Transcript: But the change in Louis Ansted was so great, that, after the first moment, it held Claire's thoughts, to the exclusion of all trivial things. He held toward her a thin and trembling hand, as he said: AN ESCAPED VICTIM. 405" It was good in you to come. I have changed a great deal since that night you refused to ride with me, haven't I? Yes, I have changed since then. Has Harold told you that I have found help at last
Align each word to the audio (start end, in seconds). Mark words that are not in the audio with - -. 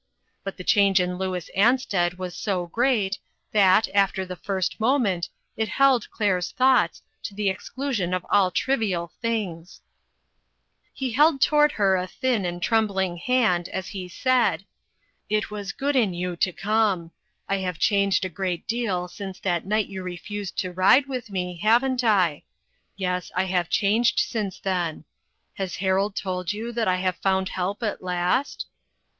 But 0.43 0.57
the 0.57 0.63
change 0.63 0.99
in 0.99 1.19
Louis 1.19 1.47
Ansted 1.55 2.17
was 2.17 2.35
so 2.35 2.65
great, 2.65 3.19
that, 3.51 3.87
after 3.93 4.25
the 4.25 4.35
first 4.35 4.79
moment, 4.79 5.29
it 5.55 5.69
held 5.69 6.09
Claire's 6.09 6.49
thoughts, 6.49 7.03
to 7.21 7.35
the 7.35 7.49
exclusion 7.51 8.11
of 8.11 8.25
all 8.31 8.49
trivial 8.49 9.11
things. 9.21 9.81
He 10.91 11.11
held 11.11 11.39
toward 11.39 11.73
her 11.73 11.97
a 11.97 12.07
thin 12.07 12.45
and 12.45 12.63
trembling 12.63 13.17
hand, 13.17 13.69
as 13.69 13.89
he 13.89 14.07
said: 14.07 14.63
AN 14.63 14.63
ESCAPED 14.63 14.63
VICTIM. 14.63 15.49
405" 15.49 15.51
It 15.51 15.51
was 15.51 15.71
good 15.79 15.95
in 15.95 16.13
you 16.15 16.35
to 16.35 16.51
come. 16.51 17.11
I 17.47 17.57
have 17.57 17.77
changed 17.77 18.25
a 18.25 18.29
great 18.29 18.65
deal 18.65 19.07
since 19.07 19.39
that 19.41 19.67
night 19.67 19.85
you 19.85 20.01
refused 20.01 20.57
to 20.61 20.71
ride 20.73 21.05
with 21.05 21.29
me, 21.29 21.57
haven't 21.61 22.03
I? 22.03 22.41
Yes, 22.97 23.31
I 23.35 23.43
have 23.43 23.69
changed 23.69 24.19
since 24.19 24.57
then. 24.57 25.03
Has 25.57 25.75
Harold 25.75 26.15
told 26.15 26.53
you 26.53 26.71
that 26.71 26.87
I 26.87 26.95
have 26.95 27.17
found 27.17 27.49
help 27.49 27.83
at 27.83 28.01
last 28.01 28.65